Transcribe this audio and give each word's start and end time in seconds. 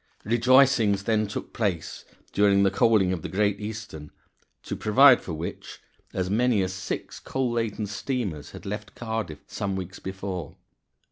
Rejoicings 0.23 1.03
then 1.03 1.27
took 1.27 1.53
place 1.53 2.05
during 2.33 2.63
the 2.63 2.71
coaling 2.71 3.13
of 3.13 3.21
the 3.21 3.29
Great 3.29 3.59
Eastern 3.59 4.09
to 4.63 4.75
provide 4.75 5.21
for 5.21 5.33
which 5.35 5.79
as 6.11 6.27
many 6.27 6.63
as 6.63 6.73
six 6.73 7.19
coal 7.19 7.51
laden 7.51 7.85
steamers 7.85 8.49
had 8.49 8.65
left 8.65 8.95
Cardiff 8.95 9.43
some 9.45 9.75
weeks 9.75 9.99
before. 9.99 10.55